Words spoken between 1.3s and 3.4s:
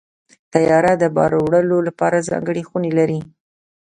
وړلو لپاره ځانګړې خونې لري.